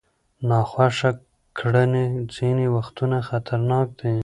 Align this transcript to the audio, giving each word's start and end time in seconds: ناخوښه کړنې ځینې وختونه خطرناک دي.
ناخوښه 0.49 1.11
کړنې 1.59 2.05
ځینې 2.35 2.65
وختونه 2.75 3.17
خطرناک 3.29 3.87
دي. 3.99 4.15